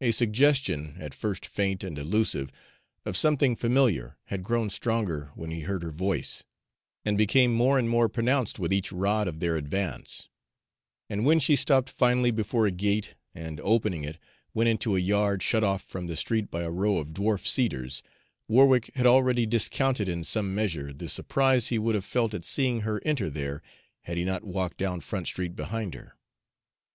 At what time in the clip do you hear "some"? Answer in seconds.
20.24-20.54